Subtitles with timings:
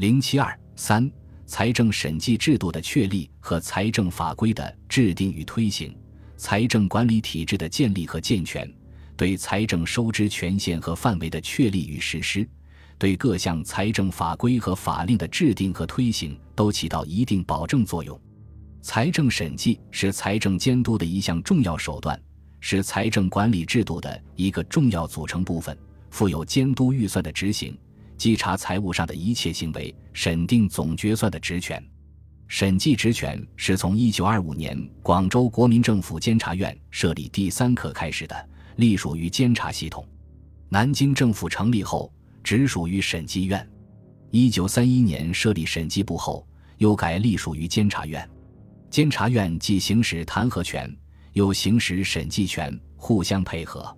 [0.00, 1.12] 零七二三，
[1.44, 5.94] 财政审计制度的确立和财政法规的制定与推行，
[6.38, 8.66] 财政管理体制的建立和健全，
[9.14, 12.48] 对财政收支权限和范围的确立与实施，
[12.96, 18.18] 对各项财政法规和法令的制定和推行都起到一定保证作用。
[18.80, 22.18] 财政审计是财政监督的一项重要手段，
[22.60, 25.76] 是财政管理制度的一个重要组成部分，
[26.08, 27.76] 负有监督预算的执行、
[28.20, 31.82] 稽查财务上的一切行为、审定总决算的职权。
[32.48, 40.06] 审计职权是从1925年广州国民政府监察院设立第三课开始的，隶属于监察系统。
[40.68, 42.12] 南京政府成立后，
[42.44, 43.66] 直属于审计院。
[44.32, 48.28] 1931年设立审计部后，又改隶属于监察院。
[48.90, 50.94] 监察院既行使弹劾权，
[51.32, 53.96] 又行使审计权，互相配合。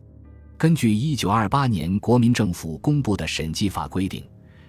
[0.63, 4.23] 根据一九二八年国民政府公布的审计法规定，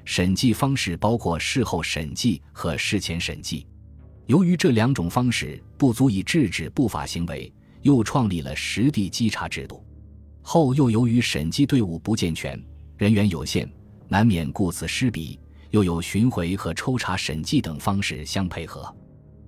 [0.06, 3.68] 审计方式包括事后审计和事前审计。
[4.26, 9.86] 由于这两种方式不足以制止不法行为，又创立了实地稽查制度。
[10.42, 12.60] 后又由于审计队伍不健全，
[12.98, 13.72] 人员有限，
[14.08, 15.40] 难免顾此失彼，
[15.70, 18.84] 又有巡回和抽查审计等方式相配合。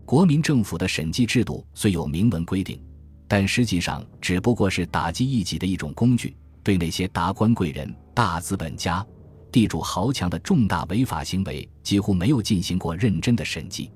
[0.05, 2.79] 国民政府的审计制度虽有明文规定，
[3.27, 6.37] 但实际上只不过是打击异己的一种工具。
[6.65, 9.05] 对那些达官贵人、大资本家、
[9.51, 13.91] 地主豪强的重大违法行为，几乎没有进行过认真的审计。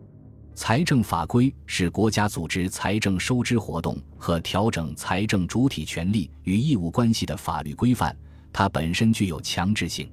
[0.54, 8.16] 财政法规是国家组织财政收支活动和调整财政主体权利与义务关系的法律规范，
[8.54, 10.08] 它本身具有强制性。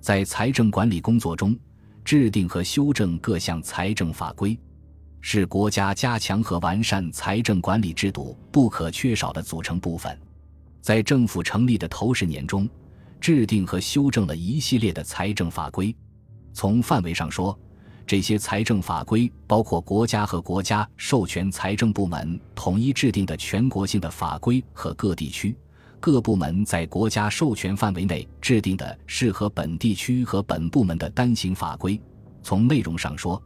[0.00, 1.58] 在财政管理工作中，
[2.04, 4.56] 制定和修正各项财政法规。
[5.20, 10.16] 是国家加强和完善财政管理制度不可缺少的组成部分。
[10.88, 12.66] 在政府成立的头十年中，
[13.20, 15.94] 制定和修正了一系列的财政法规。
[16.54, 17.54] 从范围上说，
[18.06, 25.54] 这些财政法规包括国家和国家授权财政部门统一制定的全国性的法规和各地区
[26.00, 32.00] 各部门在国家授权范围内制定的适合本地区和本部门的单行法规。
[32.42, 33.38] 从内容上说，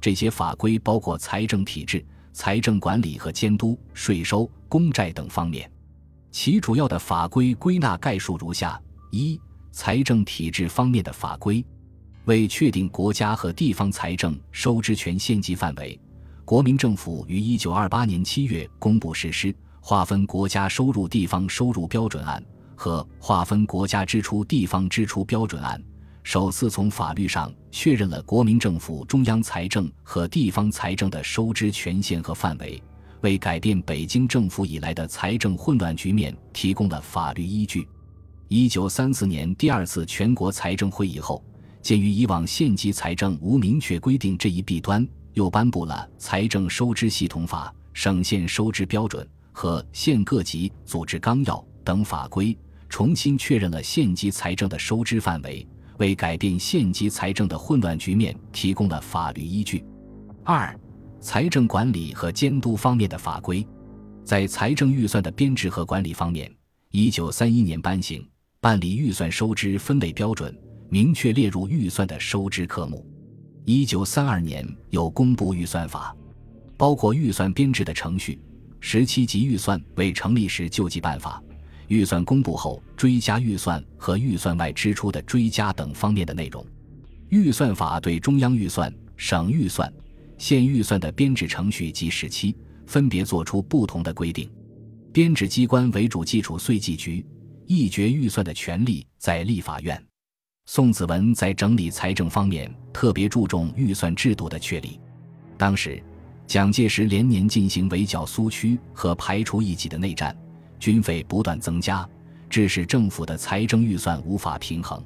[0.00, 5.70] 这些法规包括财政体制、财政管理和监督、税收、公债等方面。
[6.38, 8.78] 其主要的法规归纳概述如下：
[9.10, 9.40] 一、
[9.72, 11.64] 财政体制方面的法规，
[12.26, 15.98] 为确定国家和地方财政收支权限级范围，
[16.44, 22.38] 国民政府于一九二八年七月公布实施《划分国家收入地方收入标准案》
[22.78, 25.80] 和《划分国家支出地方支出标准案》。
[26.22, 32.82] 首次从法律上确认了国民政府中央财政和地方财政的收支权限和范围，
[33.26, 37.88] 为改变北京政府以来的财政混乱局面提供了法律依据。
[38.46, 41.44] 一九三四年第二次全国财政会议后，
[41.82, 47.66] 鉴于以往县级财政无明确规定这一弊端，又颁布了《财政收支系统法》
[48.00, 52.56] 《省县收支标准》和《县各级组织纲要》等法规，
[52.88, 55.66] 重新确认了县级财政的收支范围。
[55.98, 59.84] 为改变县级财政的混乱局面提供了法律依据。
[60.44, 60.78] 二、
[61.26, 63.66] 财政管理和监督方面的法规，
[64.24, 66.48] 在财政预算的编制和管理方面，
[66.92, 68.22] 一九三一年颁行
[68.60, 70.54] 《办理预算收支分类标准》，
[70.88, 73.04] 明确列入预算的收支科目。
[73.64, 76.16] 一九三二年又公布预算法，
[76.76, 78.40] 包括预算编制的程序、
[78.78, 81.42] 十七级预算未成立时救济办法。
[81.88, 86.64] 预算公布后追加预算和预算外支出的追加等方面的内容，
[87.30, 89.92] 预算法对中央预算、省预算、
[90.38, 94.50] 现预算的编制程序及时期分别作出不同的规定。
[95.12, 97.24] 编制机关为主基础税计局，
[97.66, 100.02] 议决预算的权力在立法院。
[100.66, 105.00] 宋子文在整理财政方面特别注重预算制度的确立。
[105.56, 106.02] 当时，
[106.46, 110.36] 蒋介石连年进行围剿苏区和排除异己的内战。
[110.78, 112.06] 军费不断增加，
[112.50, 115.02] 致使政府的财政预算无法平衡，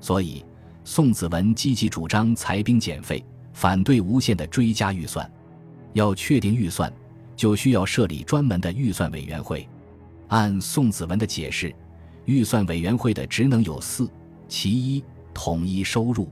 [0.00, 0.44] 所以
[0.82, 3.24] 宋子文积极主张裁兵减费，
[3.56, 5.28] 反对无限的追加预算。
[5.94, 6.92] 要确定预算，
[7.34, 9.66] 就需要设立专门的预算委员会。
[10.28, 11.74] 按宋子文的解释，
[12.26, 14.06] 预算委员会的职能有四：
[14.46, 16.28] 其一，统一收入，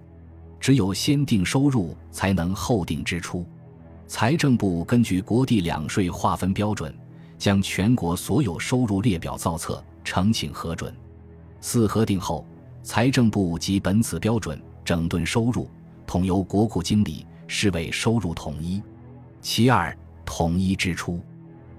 [0.60, 3.46] 只有先定收入，才能后定支出。
[4.06, 6.94] 财政部根据国地两税划分标准。
[7.36, 10.94] 将全国所有收入列表造册，呈请核准。
[11.60, 12.46] 四核定后，
[12.82, 15.68] 财政部即本此标准整顿收入，
[16.06, 18.82] 统由国库经理，视为收入统一。
[19.40, 21.20] 其二，统一支出。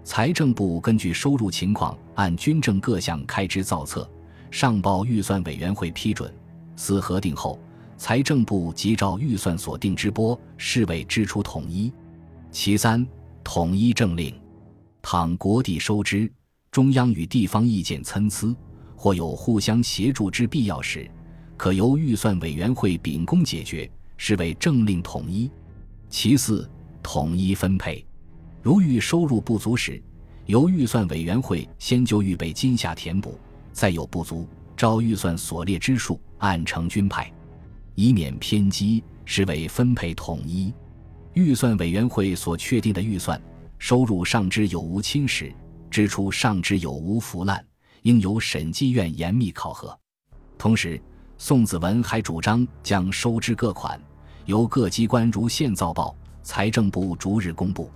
[0.03, 4.09] 财政部根据收入情况，按军政各项开支造册，
[4.51, 6.31] 上报预算委员会批准。
[6.75, 7.59] 司核定后，
[7.97, 11.91] 财政部即照预算所定之拨，视为支出统一。
[12.51, 13.05] 其三，
[13.43, 14.33] 统一政令。
[15.01, 16.31] 倘国地收支，
[16.71, 18.55] 中央与地方意见参差，
[18.95, 21.09] 或有互相协助之必要时，
[21.57, 25.49] 可由预算委员会秉公解决，是为政令统一。
[26.09, 26.69] 其四，
[27.01, 28.05] 统一分配。
[28.61, 30.01] 如遇收入不足时，
[30.45, 33.37] 由预算委员会先就预备金下填补，
[33.71, 34.47] 再有不足，
[34.77, 37.31] 照预算所列之数按成均派。
[37.95, 40.73] 以免偏激，实为分配统一。
[41.33, 43.41] 预算委员会所确定的预算
[43.77, 45.53] 收入上之有无侵蚀，
[45.89, 47.63] 支出上之有无腐烂，
[48.03, 49.97] 应由审计院严密考核。
[50.57, 51.01] 同时，
[51.37, 53.99] 宋子文还主张将收支各款
[54.45, 57.91] 由各机关如现造报，财政部逐日公布。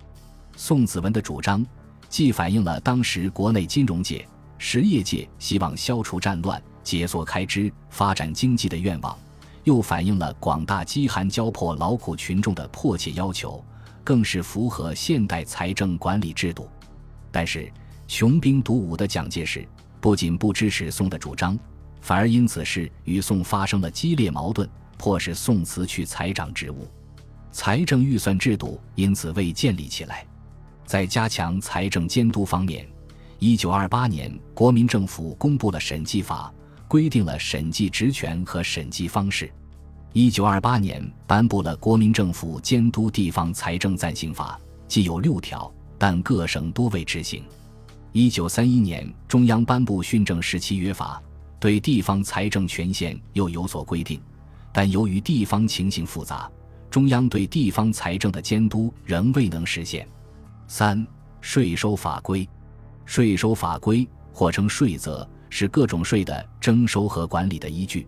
[0.57, 1.65] 宋子文的主张
[2.09, 4.27] 既反映了当时国内金融界、
[4.57, 9.17] 实业界希望消除战乱、解缩开支、发展经济的愿望。
[9.63, 13.63] 又反映了广大饥寒交迫劳苦群众的迫切要求，
[14.03, 16.67] 更是符合现代财政管理制度。
[17.31, 17.71] 但是，
[18.07, 19.67] 穷兵黩武的蒋介石
[20.01, 21.59] 不仅不支持宋的主张，
[22.01, 24.67] 反而因此事与宋发生了激烈矛盾，
[24.97, 26.87] 迫使宋辞去财长职务，
[27.51, 30.25] 财政预算制度因此未建立起来。
[30.85, 32.87] 在加强财政监督方面，
[33.37, 36.51] 一九二八年国民政府公布了审计法，
[36.87, 39.51] 规定了审计职权和审计方式。
[40.11, 47.43] 一九二八年颁布了《国民政府监督地方财政暂行法》，既有六条，但各省多未执行。
[48.11, 51.21] 一九三一年，中央颁布《训政时期约法》，
[51.59, 54.21] 对地方财政权限又有所规定，
[54.71, 56.49] 但由于地方情形复杂，
[56.89, 60.07] 中央对地方财政的监督仍未能实现。
[60.67, 61.05] 三、
[61.41, 62.47] 税收法规，
[63.05, 68.07] 税收法规或称税则，是各种税的征收和管理的依据。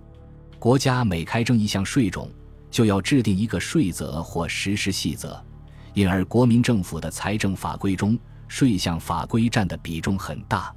[0.58, 2.30] 国家每开征一项税种，
[2.70, 5.44] 就要制定一个税则或实施细则，
[5.94, 8.18] 因而国民政府的财政法规中，
[8.48, 10.74] 税项法规占的比重很大。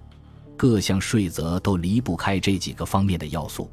[0.57, 3.71] 各项税则都离不开这几个方面的要素：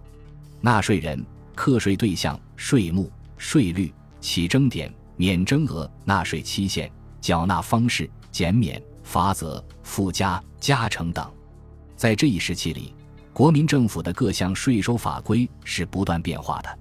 [0.60, 1.26] 纳税人、
[1.56, 11.30] 课税对象、税目、税率、起征点、免征额、纳税期限、缴纳方式、减免、罚则、附加、加成等。
[11.96, 12.94] 在这一时期里。
[13.34, 16.80] 国民政府的各项税收法规是不断变化的，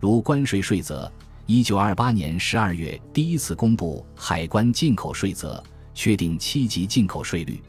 [0.00, 1.10] 如关税税则，
[1.46, 5.62] 一九二八年十二月第一次公布海关进口税则，
[5.94, 7.62] 确定七级进口税率；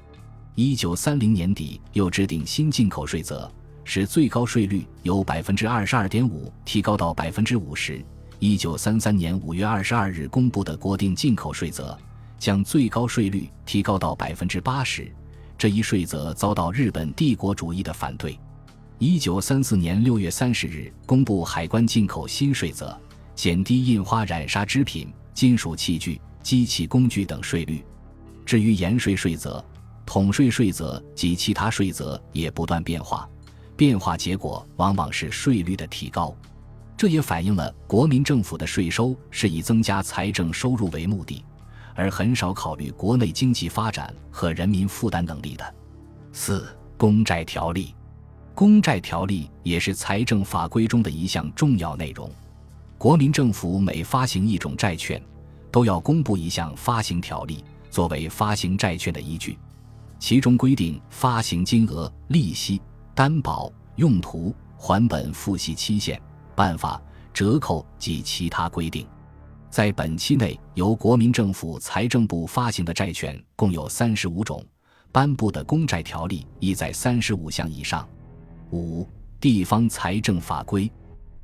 [0.57, 3.52] 一九三零年底又制定新进口税则，
[3.84, 7.96] 使最高税率由百分之二十二点五提高到百分之五十；
[8.40, 11.98] 一九三三年五月二十二日公布的国定进口税则，
[12.40, 15.12] 将最高税率提高到百分之八十。
[15.57, 18.40] 这一税则遭到日本帝国主义的反对。
[18.98, 22.98] 一九三四年六月三十日公布海关进口新税则，
[23.36, 27.84] 减低印花染纱织品、金属器具、机器工具等税率。
[28.46, 29.62] 至于盐税税则、
[30.06, 33.28] 统税税则及其他税则也不断变化，
[33.75, 36.36] 变化结果往往是税率的提高。
[36.96, 41.44] 这也反映了国民政府的税收是以增加财政收入为目的。
[41.98, 45.75] 而很少考虑国内经济发展和人民负担能力的。
[46.34, 46.68] 四、
[46.98, 47.96] 公债条例，
[48.54, 52.30] 公债条例也是财政法规中的一项重要内容。
[52.98, 55.22] 国民政府每发行一种债券，
[55.72, 59.58] 都要公布一项发行条例，作为发行债券的依据。
[60.25, 62.82] 其中规定发行金额、利息、
[63.13, 66.20] 担保、用途、还本付息期限、
[66.55, 67.00] 办法、
[67.32, 69.05] 折扣及其他规定。
[69.70, 74.65] 在本期内，由国民政府财政部发行的债券共有三十五种，
[75.12, 78.10] 颁布的公债条例亦在三十五项以上。
[78.72, 79.08] 五、
[79.39, 80.91] 地方财政法规，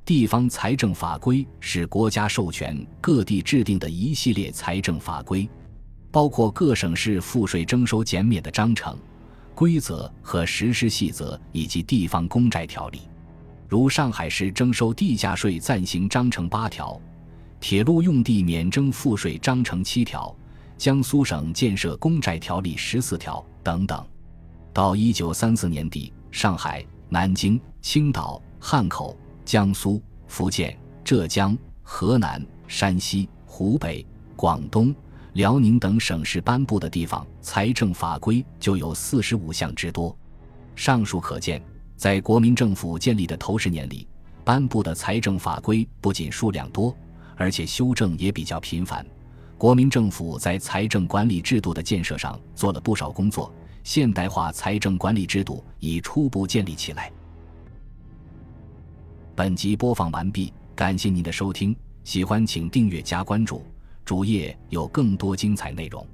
[0.03, 5.47] 地方财政法规是国家授权各地制定的一系列财政法规，
[6.11, 8.97] 包括各省市赋税征收减免的章程、
[9.55, 13.01] 规则和实施细则，以及地方公债条例。
[13.69, 16.99] 如上海市征收地价税暂行章程八条。
[17.61, 20.35] 铁路用地免征赋税章程七条，
[20.79, 24.03] 江苏省建设公债条例十四条等等。
[24.73, 29.15] 到一九三四年底，上海、南京、青岛、汉口、
[29.45, 34.03] 江苏、福建、浙江、河南、山西、湖北、
[34.35, 34.93] 广东、
[35.33, 40.15] 辽宁等省市颁布的地方财政法规就有四十五项之多。
[40.75, 41.61] 上述可见，
[41.95, 44.07] 在国民政府建立的头十年里，
[44.43, 46.95] 颁布的财政法规不仅数量多。
[47.37, 49.03] 而且修正也比较频繁，
[49.57, 53.51] 国民政府在财政管理制度的建设上做了不少工作，
[53.83, 57.11] 现代化财政管理制度已初步建立起来。
[59.33, 60.53] 本集播放完毕。
[60.75, 63.63] 感谢您的收听，喜欢请订阅加关注，
[64.05, 66.05] 主页有更多精彩内容。